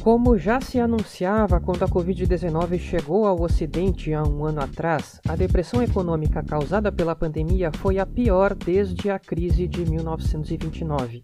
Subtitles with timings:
[0.00, 5.36] Como já se anunciava quando a Covid-19 chegou ao Ocidente há um ano atrás, a
[5.36, 11.20] depressão econômica causada pela pandemia foi a pior desde a crise de 1929.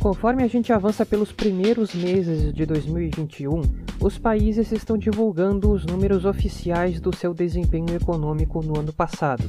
[0.00, 3.62] Conforme a gente avança pelos primeiros meses de 2021,
[4.00, 9.42] os países estão divulgando os números oficiais do seu desempenho econômico no ano passado.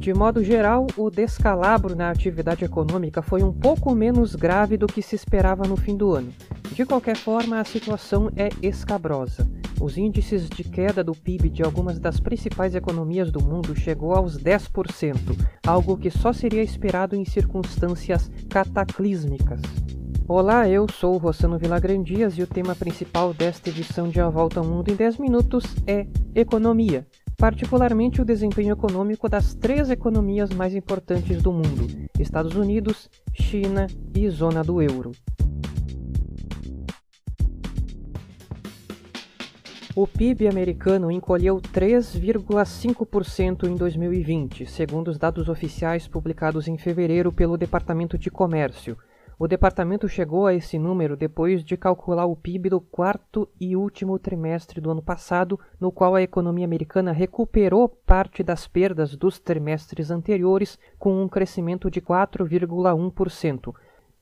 [0.00, 5.02] De modo geral, o descalabro na atividade econômica foi um pouco menos grave do que
[5.02, 6.32] se esperava no fim do ano.
[6.72, 9.46] De qualquer forma, a situação é escabrosa.
[9.78, 14.38] Os índices de queda do PIB de algumas das principais economias do mundo chegou aos
[14.38, 15.16] 10%,
[15.66, 19.60] algo que só seria esperado em circunstâncias cataclísmicas.
[20.26, 24.60] Olá, eu sou o Rossano Vilagrandias e o tema principal desta edição de A Volta
[24.60, 27.06] ao Mundo em 10 Minutos é Economia
[27.40, 31.86] particularmente o desempenho econômico das três economias mais importantes do mundo:
[32.18, 35.12] Estados Unidos, China e zona do euro.
[39.96, 47.56] O PIB americano encolheu 3,5% em 2020, segundo os dados oficiais publicados em fevereiro pelo
[47.56, 48.98] Departamento de Comércio,
[49.40, 54.18] o departamento chegou a esse número depois de calcular o PIB do quarto e último
[54.18, 60.10] trimestre do ano passado, no qual a economia americana recuperou parte das perdas dos trimestres
[60.10, 63.74] anteriores, com um crescimento de 4,1%.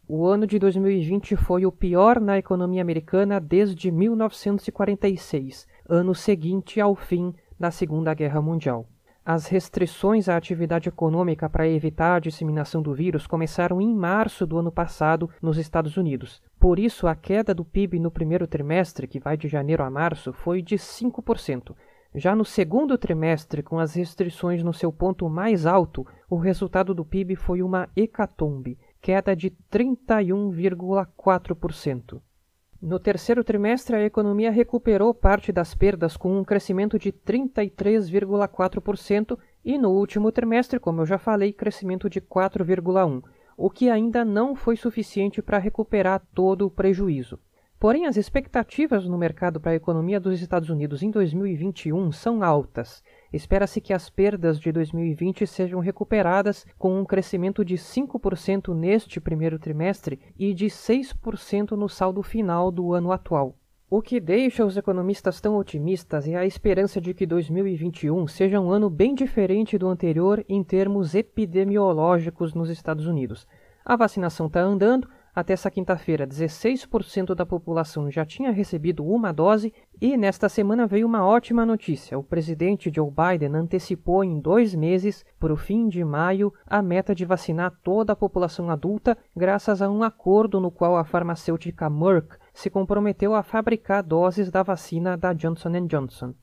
[0.07, 6.95] O ano de 2020 foi o pior na economia americana desde 1946, ano seguinte ao
[6.95, 8.87] fim da Segunda Guerra Mundial.
[9.31, 14.57] As restrições à atividade econômica para evitar a disseminação do vírus começaram em março do
[14.57, 16.43] ano passado nos Estados Unidos.
[16.59, 20.33] Por isso, a queda do PIB no primeiro trimestre, que vai de janeiro a março,
[20.33, 21.77] foi de 5%.
[22.15, 27.05] Já no segundo trimestre, com as restrições no seu ponto mais alto, o resultado do
[27.05, 32.23] PIB foi uma hecatombe, queda de 31,4%.
[32.81, 39.77] No terceiro trimestre, a economia recuperou parte das perdas com um crescimento de 33,4% e
[39.77, 43.25] no último trimestre, como eu já falei, crescimento de 4,1%,
[43.57, 47.41] o que ainda não foi suficiente para recuperar todo o prejuízo.
[47.81, 53.03] Porém, as expectativas no mercado para a economia dos Estados Unidos em 2021 são altas.
[53.33, 59.59] Espera-se que as perdas de 2020 sejam recuperadas com um crescimento de 5% neste primeiro
[59.59, 63.57] trimestre e de 6% no saldo final do ano atual.
[63.91, 68.71] O que deixa os economistas tão otimistas é a esperança de que 2021 seja um
[68.71, 73.47] ano bem diferente do anterior em termos epidemiológicos nos Estados Unidos.
[73.83, 79.73] A vacinação está andando, até essa quinta-feira, 16% da população já tinha recebido uma dose
[80.01, 82.19] e nesta semana veio uma ótima notícia.
[82.19, 87.15] O presidente Joe Biden antecipou em dois meses, para o fim de maio, a meta
[87.15, 92.37] de vacinar toda a população adulta, graças a um acordo no qual a farmacêutica Merck
[92.53, 96.35] se comprometeu a fabricar doses da vacina da Johnson Johnson.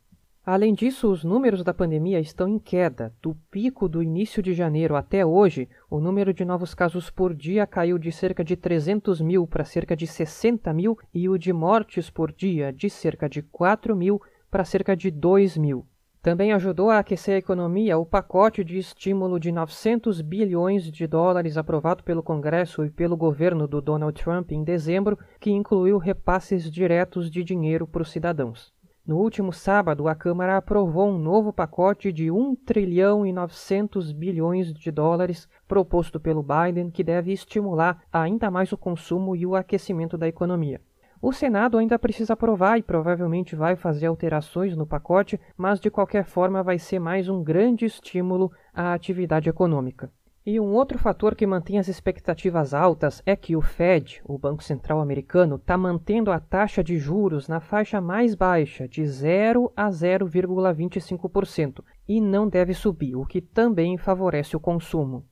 [0.45, 3.11] Além disso, os números da pandemia estão em queda.
[3.19, 7.65] Do pico do início de janeiro até hoje, o número de novos casos por dia
[7.65, 12.11] caiu de cerca de 300 mil para cerca de 60 mil e o de mortes
[12.11, 15.83] por dia de cerca de 4 mil para cerca de 2 mil.
[16.21, 21.57] Também ajudou a aquecer a economia o pacote de estímulo de 900 bilhões de dólares
[21.57, 27.31] aprovado pelo Congresso e pelo governo do Donald Trump em dezembro, que incluiu repasses diretos
[27.31, 28.74] de dinheiro para os cidadãos.
[29.07, 34.73] No último sábado, a Câmara aprovou um novo pacote de 1 trilhão e 900 bilhões
[34.73, 40.17] de dólares proposto pelo Biden, que deve estimular ainda mais o consumo e o aquecimento
[40.17, 40.81] da economia.
[41.21, 46.25] O Senado ainda precisa aprovar e provavelmente vai fazer alterações no pacote, mas de qualquer
[46.25, 50.11] forma vai ser mais um grande estímulo à atividade econômica.
[50.47, 54.63] E um outro fator que mantém as expectativas altas é que o Fed, o Banco
[54.63, 59.89] Central Americano, está mantendo a taxa de juros na faixa mais baixa, de 0 a
[59.89, 65.25] 0,25%, e não deve subir, o que também favorece o consumo.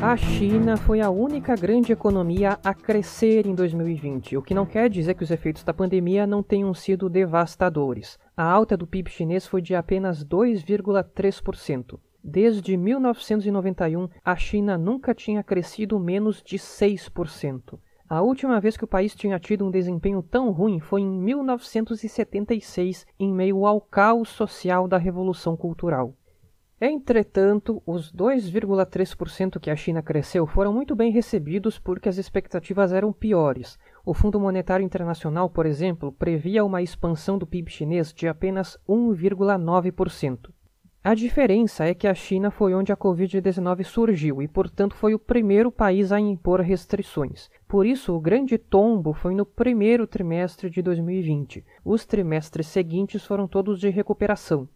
[0.00, 4.88] A China foi a única grande economia a crescer em 2020, o que não quer
[4.88, 8.16] dizer que os efeitos da pandemia não tenham sido devastadores.
[8.36, 11.98] A alta do PIB chinês foi de apenas 2,3%.
[12.22, 17.76] Desde 1991, a China nunca tinha crescido menos de 6%.
[18.08, 23.04] A última vez que o país tinha tido um desempenho tão ruim foi em 1976,
[23.18, 26.14] em meio ao caos social da Revolução Cultural.
[26.80, 33.12] Entretanto, os 2,3% que a China cresceu foram muito bem recebidos porque as expectativas eram
[33.12, 33.76] piores.
[34.06, 40.50] O Fundo Monetário Internacional, por exemplo, previa uma expansão do PIB chinês de apenas 1,9%.
[41.02, 45.18] A diferença é que a China foi onde a Covid-19 surgiu e, portanto, foi o
[45.18, 47.50] primeiro país a impor restrições.
[47.66, 51.64] Por isso, o grande tombo foi no primeiro trimestre de 2020.
[51.84, 54.68] Os trimestres seguintes foram todos de recuperação.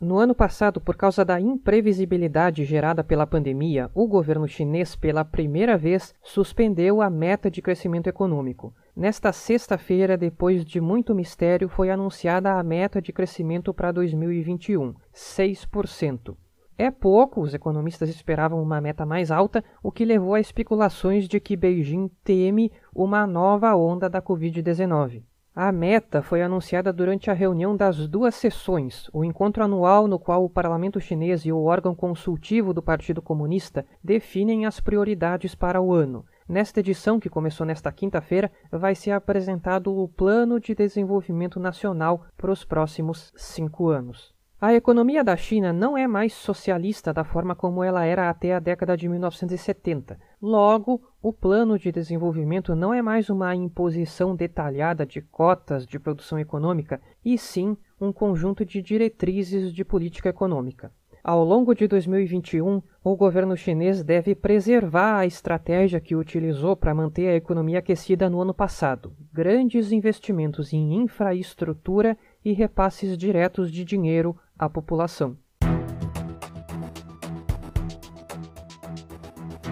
[0.00, 5.78] No ano passado, por causa da imprevisibilidade gerada pela pandemia, o governo chinês, pela primeira
[5.78, 8.74] vez, suspendeu a meta de crescimento econômico.
[8.94, 16.36] Nesta sexta-feira, depois de muito mistério, foi anunciada a meta de crescimento para 2021, 6%.
[16.76, 21.38] É pouco, os economistas esperavam uma meta mais alta, o que levou a especulações de
[21.38, 25.22] que Beijing teme uma nova onda da Covid-19.
[25.56, 30.44] A meta foi anunciada durante a reunião das duas sessões, o encontro anual no qual
[30.44, 35.94] o parlamento chinês e o órgão consultivo do Partido Comunista definem as prioridades para o
[35.94, 36.26] ano.
[36.48, 42.50] Nesta edição, que começou nesta quinta-feira, vai ser apresentado o Plano de Desenvolvimento Nacional para
[42.50, 44.33] os próximos cinco anos.
[44.64, 48.58] A economia da China não é mais socialista da forma como ela era até a
[48.58, 50.18] década de 1970.
[50.40, 56.38] Logo, o plano de desenvolvimento não é mais uma imposição detalhada de cotas de produção
[56.38, 60.90] econômica, e sim um conjunto de diretrizes de política econômica.
[61.22, 67.28] Ao longo de 2021, o governo chinês deve preservar a estratégia que utilizou para manter
[67.28, 74.36] a economia aquecida no ano passado: grandes investimentos em infraestrutura e repasses diretos de dinheiro
[74.58, 75.36] à população.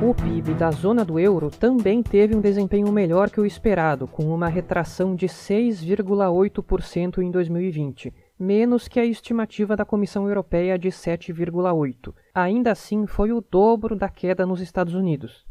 [0.02, 4.34] O PIB da zona do euro também teve um desempenho melhor que o esperado, com
[4.34, 12.12] uma retração de 6,8% em 2020, menos que a estimativa da Comissão Europeia de 7,8%.
[12.34, 15.46] Ainda assim, foi o dobro da queda nos Estados Unidos.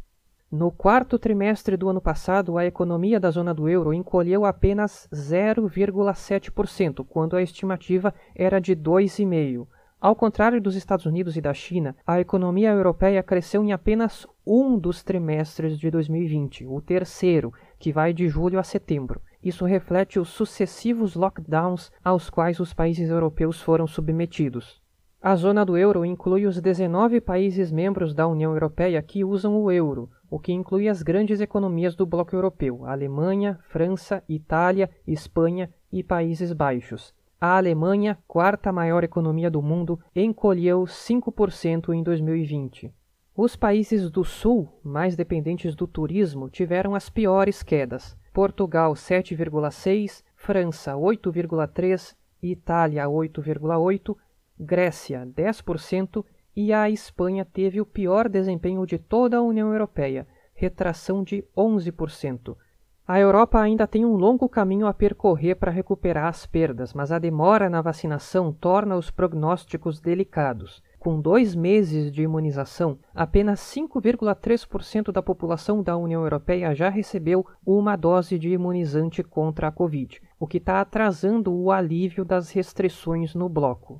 [0.51, 7.05] No quarto trimestre do ano passado, a economia da zona do euro encolheu apenas 0,7%,
[7.07, 9.65] quando a estimativa era de 2,5%.
[10.01, 14.77] Ao contrário dos Estados Unidos e da China, a economia europeia cresceu em apenas um
[14.77, 19.21] dos trimestres de 2020, o terceiro, que vai de julho a setembro.
[19.41, 24.81] Isso reflete os sucessivos lockdowns aos quais os países europeus foram submetidos.
[25.21, 29.71] A zona do euro inclui os 19 países membros da União Europeia que usam o
[29.71, 36.01] euro, o que inclui as grandes economias do bloco europeu: Alemanha, França, Itália, Espanha e
[36.01, 37.13] Países Baixos.
[37.39, 42.93] A Alemanha, quarta maior economia do mundo, encolheu 5% em 2020.
[43.35, 48.15] Os países do Sul, mais dependentes do turismo, tiveram as piores quedas.
[48.31, 54.15] Portugal 7,6, França 8,3, Itália 8,8,
[54.57, 56.23] Grécia 10%
[56.55, 62.55] e a Espanha teve o pior desempenho de toda a União Europeia, retração de 11%.
[63.07, 67.19] A Europa ainda tem um longo caminho a percorrer para recuperar as perdas, mas a
[67.19, 70.81] demora na vacinação torna os prognósticos delicados.
[70.99, 77.95] Com dois meses de imunização, apenas 5,3% da população da União Europeia já recebeu uma
[77.95, 83.49] dose de imunizante contra a Covid, o que está atrasando o alívio das restrições no
[83.49, 83.99] bloco.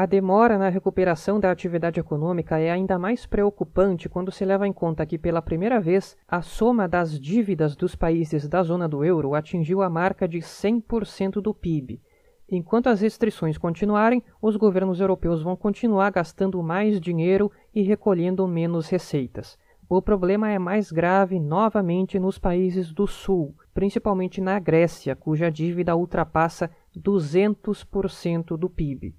[0.00, 4.72] A demora na recuperação da atividade econômica é ainda mais preocupante quando se leva em
[4.72, 9.34] conta que, pela primeira vez, a soma das dívidas dos países da zona do euro
[9.34, 12.00] atingiu a marca de 100% do PIB.
[12.48, 18.88] Enquanto as restrições continuarem, os governos europeus vão continuar gastando mais dinheiro e recolhendo menos
[18.88, 19.58] receitas.
[19.88, 25.96] O problema é mais grave novamente nos países do Sul, principalmente na Grécia, cuja dívida
[25.96, 29.12] ultrapassa 200% do PIB.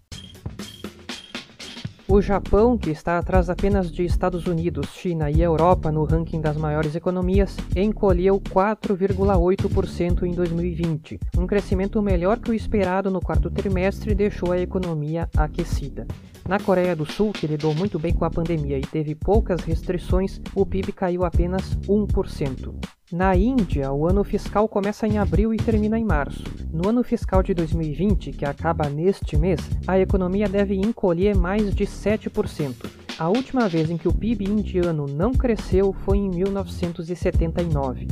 [2.11, 6.57] O Japão, que está atrás apenas de Estados Unidos, China e Europa no ranking das
[6.57, 11.19] maiores economias, encolheu 4,8% em 2020.
[11.37, 16.07] Um crescimento melhor que o esperado no quarto trimestre deixou a economia aquecida.
[16.47, 20.41] Na Coreia do Sul, que lidou muito bem com a pandemia e teve poucas restrições,
[20.55, 22.88] o PIB caiu apenas 1%.
[23.11, 26.43] Na Índia, o ano fiscal começa em abril e termina em março.
[26.71, 31.85] No ano fiscal de 2020, que acaba neste mês, a economia deve encolher mais de
[31.85, 32.85] 7%.
[33.17, 38.07] A última vez em que o PIB indiano não cresceu foi em 1979.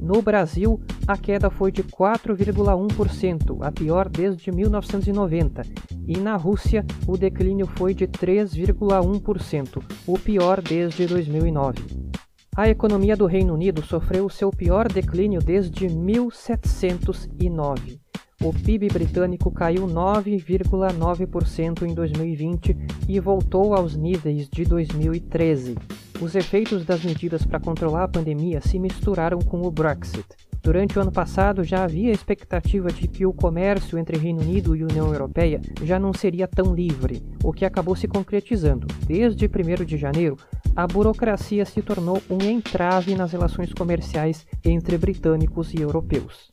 [0.00, 5.62] No Brasil, a queda foi de 4,1%, a pior desde 1990,
[6.08, 12.10] e na Rússia, o declínio foi de 3,1%, o pior desde 2009.
[12.56, 18.00] A economia do Reino Unido sofreu seu pior declínio desde 1709.
[18.42, 22.76] O PIB britânico caiu 9,9% em 2020
[23.08, 25.76] e voltou aos níveis de 2013.
[26.20, 30.26] Os efeitos das medidas para controlar a pandemia se misturaram com o Brexit.
[30.62, 34.84] Durante o ano passado, já havia expectativa de que o comércio entre Reino Unido e
[34.84, 38.86] União Europeia já não seria tão livre, o que acabou se concretizando.
[39.06, 40.36] Desde 1 de janeiro,
[40.76, 46.50] a burocracia se tornou um entrave nas relações comerciais entre britânicos e europeus.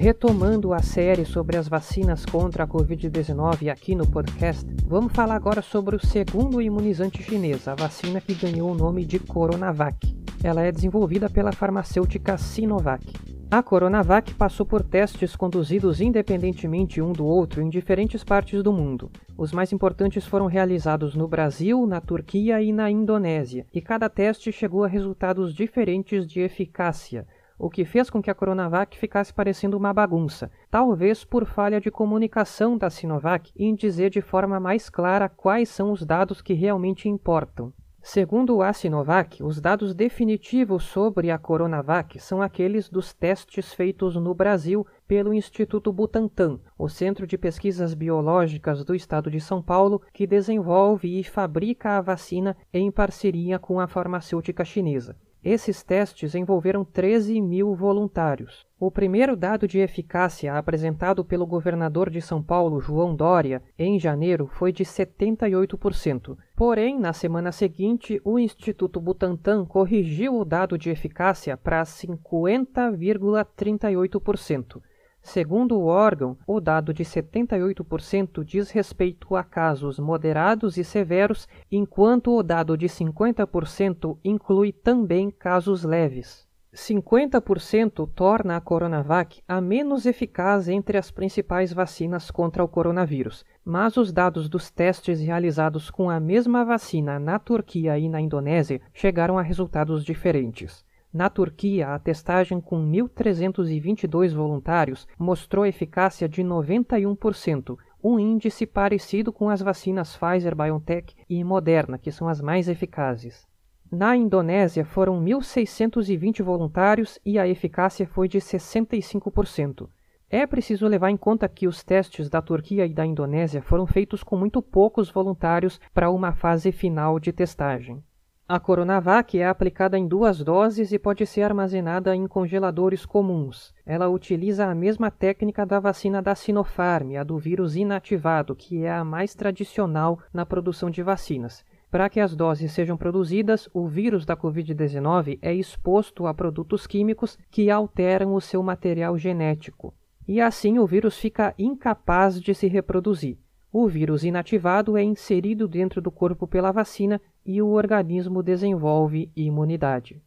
[0.00, 5.60] Retomando a série sobre as vacinas contra a Covid-19 aqui no podcast, vamos falar agora
[5.60, 10.16] sobre o segundo imunizante chinês, a vacina que ganhou o nome de Coronavac.
[10.40, 13.12] Ela é desenvolvida pela farmacêutica Sinovac.
[13.50, 19.10] A Coronavac passou por testes conduzidos independentemente um do outro em diferentes partes do mundo.
[19.36, 24.52] Os mais importantes foram realizados no Brasil, na Turquia e na Indonésia, e cada teste
[24.52, 27.26] chegou a resultados diferentes de eficácia,
[27.58, 31.90] o que fez com que a Coronavac ficasse parecendo uma bagunça, talvez por falha de
[31.90, 37.08] comunicação da Sinovac em dizer de forma mais clara quais são os dados que realmente
[37.08, 37.72] importam.
[38.00, 44.32] Segundo a Sinovac, os dados definitivos sobre a Coronavac são aqueles dos testes feitos no
[44.32, 50.26] Brasil pelo Instituto Butantan, o Centro de Pesquisas Biológicas do Estado de São Paulo, que
[50.26, 55.16] desenvolve e fabrica a vacina em parceria com a farmacêutica chinesa.
[55.44, 58.66] Esses testes envolveram 13 mil voluntários.
[58.78, 64.48] O primeiro dado de eficácia apresentado pelo governador de São Paulo, João Dória, em janeiro
[64.48, 66.36] foi de 78%.
[66.56, 74.82] Porém, na semana seguinte, o Instituto Butantan corrigiu o dado de eficácia para 50,38%.
[75.28, 82.34] Segundo o órgão, o dado de 78% diz respeito a casos moderados e severos, enquanto
[82.34, 86.48] o dado de 50% inclui também casos leves.
[86.74, 93.98] 50% torna a Coronavac a menos eficaz entre as principais vacinas contra o coronavírus, mas
[93.98, 99.36] os dados dos testes realizados com a mesma vacina na Turquia e na Indonésia chegaram
[99.36, 100.87] a resultados diferentes.
[101.12, 109.48] Na Turquia, a testagem com 1.322 voluntários mostrou eficácia de 91%, um índice parecido com
[109.48, 113.46] as vacinas Pfizer, BioNTech e Moderna, que são as mais eficazes.
[113.90, 119.88] Na Indonésia, foram 1.620 voluntários e a eficácia foi de 65%.
[120.28, 124.22] É preciso levar em conta que os testes da Turquia e da Indonésia foram feitos
[124.22, 128.04] com muito poucos voluntários para uma fase final de testagem.
[128.50, 133.74] A Coronavac é aplicada em duas doses e pode ser armazenada em congeladores comuns.
[133.84, 138.90] Ela utiliza a mesma técnica da vacina da Sinopharm, a do vírus inativado, que é
[138.90, 141.62] a mais tradicional na produção de vacinas.
[141.90, 147.38] Para que as doses sejam produzidas, o vírus da Covid-19 é exposto a produtos químicos
[147.50, 149.92] que alteram o seu material genético.
[150.26, 153.36] E assim o vírus fica incapaz de se reproduzir.
[153.70, 160.22] O vírus inativado é inserido dentro do corpo pela vacina e o organismo desenvolve imunidade.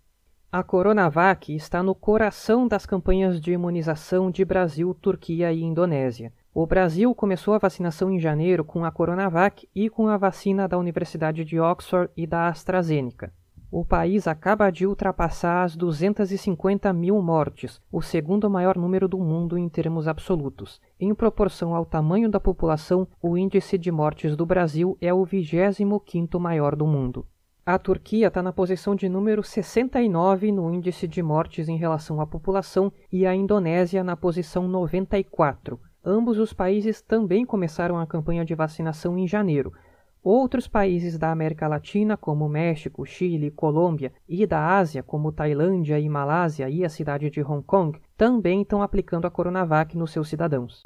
[0.52, 6.34] A Coronavac está no coração das campanhas de imunização de Brasil, Turquia e Indonésia.
[6.52, 10.80] O Brasil começou a vacinação em janeiro com a Coronavac e com a vacina da
[10.80, 13.32] Universidade de Oxford e da AstraZeneca
[13.72, 19.58] o país acaba de ultrapassar as 250 mil mortes, o segundo maior número do mundo
[19.58, 20.82] em termos absolutos.
[21.00, 26.38] Em proporção ao tamanho da população, o índice de mortes do Brasil é o 25º
[26.38, 27.26] maior do mundo.
[27.66, 32.28] A Turquia está na posição de número 69 no índice de mortes em relação à
[32.28, 35.80] população e a Indonésia na posição 94.
[36.04, 39.72] Ambos os países também começaram a campanha de vacinação em janeiro,
[40.24, 46.08] Outros países da América Latina, como México, Chile, Colômbia, e da Ásia, como Tailândia e
[46.08, 50.84] Malásia e a cidade de Hong Kong, também estão aplicando a Coronavac nos seus cidadãos.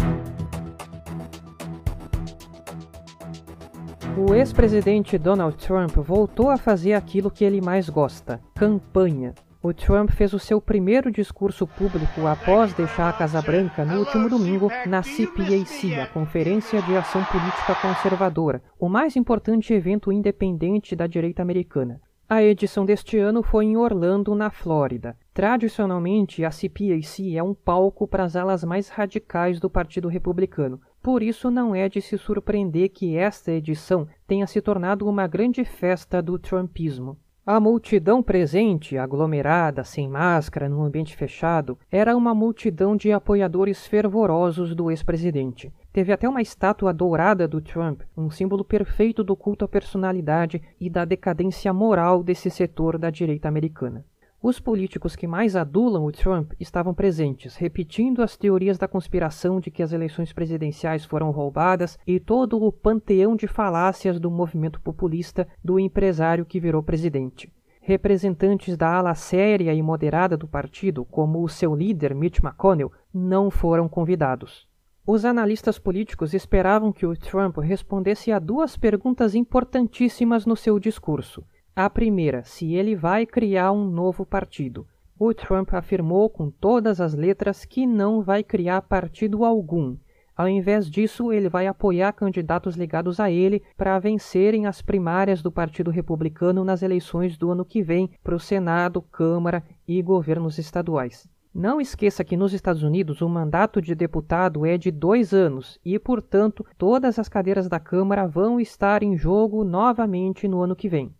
[4.17, 9.33] O ex-presidente Donald Trump voltou a fazer aquilo que ele mais gosta: campanha.
[9.67, 14.29] O Trump fez o seu primeiro discurso público após deixar a Casa Branca no último
[14.29, 21.07] domingo na CPAC, a Conferência de Ação Política Conservadora, o mais importante evento independente da
[21.07, 21.99] direita americana.
[22.29, 25.17] A edição deste ano foi em Orlando, na Flórida.
[25.33, 30.79] Tradicionalmente, a CPAC é um palco para as alas mais radicais do Partido Republicano.
[31.01, 35.65] Por isso, não é de se surpreender que esta edição tenha se tornado uma grande
[35.65, 37.17] festa do Trumpismo.
[37.47, 44.73] A multidão presente, aglomerada, sem máscara, num ambiente fechado, era uma multidão de apoiadores fervorosos
[44.73, 45.71] do ex-presidente.
[45.93, 50.89] Teve até uma estátua dourada do Trump, um símbolo perfeito do culto à personalidade e
[50.89, 54.03] da decadência moral desse setor da direita americana.
[54.47, 59.71] Os políticos que mais adulam o Trump estavam presentes, repetindo as teorias da conspiração de
[59.71, 65.47] que as eleições presidenciais foram roubadas e todo o panteão de falácias do movimento populista
[65.63, 67.51] do empresário que virou presidente.
[67.81, 73.49] Representantes da ala séria e moderada do partido, como o seu líder Mitch McConnell, não
[73.49, 74.67] foram convidados.
[75.07, 81.43] Os analistas políticos esperavam que o Trump respondesse a duas perguntas importantíssimas no seu discurso.
[81.77, 84.87] A primeira, se ele vai criar um novo partido.
[85.19, 89.97] O Trump afirmou com todas as letras que não vai criar partido algum.
[90.37, 95.51] Ao invés disso, ele vai apoiar candidatos ligados a ele para vencerem as primárias do
[95.51, 101.27] Partido Republicano nas eleições do ano que vem para o Senado, Câmara e governos estaduais.
[101.53, 105.99] Não esqueça que nos Estados Unidos o mandato de deputado é de dois anos e,
[105.99, 111.13] portanto, todas as cadeiras da Câmara vão estar em jogo novamente no ano que vem.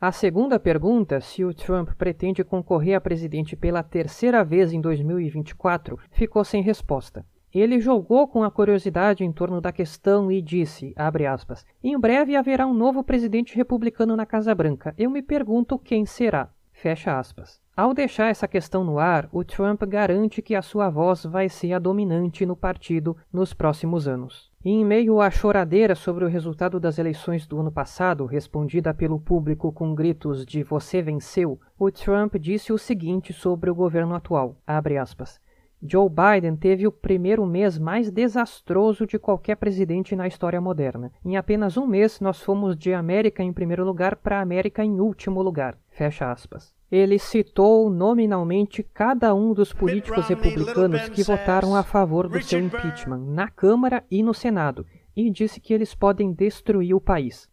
[0.00, 5.98] A segunda pergunta, se o Trump pretende concorrer a presidente pela terceira vez em 2024,
[6.12, 7.26] ficou sem resposta.
[7.52, 12.64] Ele jogou com a curiosidade em torno da questão e disse, aspas, em breve haverá
[12.64, 14.94] um novo presidente republicano na Casa Branca.
[14.96, 16.48] Eu me pergunto quem será.
[16.70, 17.60] Fecha aspas.
[17.76, 21.72] Ao deixar essa questão no ar, o Trump garante que a sua voz vai ser
[21.72, 24.47] a dominante no partido nos próximos anos.
[24.64, 29.70] Em meio à choradeira sobre o resultado das eleições do ano passado, respondida pelo público
[29.70, 35.40] com gritos de você venceu, o Trump disse o seguinte sobre o governo atual, aspas,
[35.80, 41.12] Joe Biden teve o primeiro mês mais desastroso de qualquer presidente na história moderna.
[41.24, 45.40] Em apenas um mês, nós fomos de América em primeiro lugar para América em último
[45.40, 45.78] lugar.
[45.88, 46.77] Fecha aspas.
[46.90, 53.24] Ele citou nominalmente cada um dos políticos republicanos que votaram a favor do seu impeachment
[53.26, 57.48] na Câmara e no Senado e disse que eles podem destruir o país.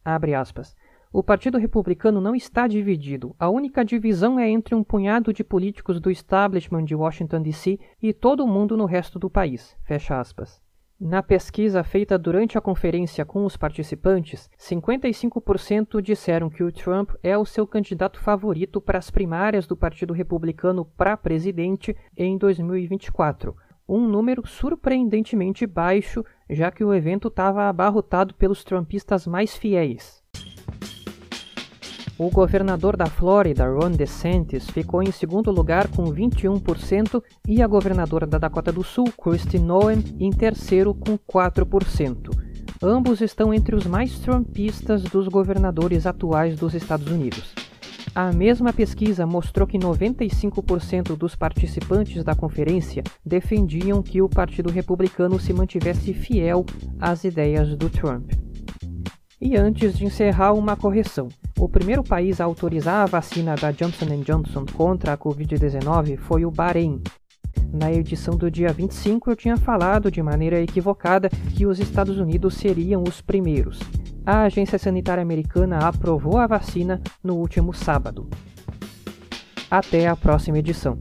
[1.11, 3.35] O Partido Republicano não está dividido.
[3.39, 7.79] A única divisão é entre um punhado de políticos do establishment de Washington D.C.
[8.01, 9.75] e todo mundo no resto do país.
[9.85, 10.64] Fecha aspas.
[11.07, 17.37] Na pesquisa feita durante a conferência com os participantes, 55% disseram que o Trump é
[17.37, 23.55] o seu candidato favorito para as primárias do Partido Republicano para presidente em 2024,
[23.87, 30.24] um número surpreendentemente baixo, já que o evento estava abarrotado pelos trumpistas mais fiéis.
[32.17, 38.25] O governador da Flórida, Ron DeSantis, ficou em segundo lugar com 21% e a governadora
[38.25, 42.29] da Dakota do Sul, Kristi Noem, em terceiro com 4%.
[42.81, 47.53] Ambos estão entre os mais trumpistas dos governadores atuais dos Estados Unidos.
[48.13, 55.37] A mesma pesquisa mostrou que 95% dos participantes da conferência defendiam que o Partido Republicano
[55.37, 56.65] se mantivesse fiel
[56.97, 58.44] às ideias do Trump.
[59.39, 61.27] E antes de encerrar, uma correção.
[61.59, 66.51] O primeiro país a autorizar a vacina da Johnson Johnson contra a Covid-19 foi o
[66.51, 67.01] Bahrein.
[67.73, 72.55] Na edição do dia 25, eu tinha falado de maneira equivocada que os Estados Unidos
[72.55, 73.79] seriam os primeiros.
[74.25, 78.29] A Agência Sanitária Americana aprovou a vacina no último sábado.
[79.69, 80.97] Até a próxima edição.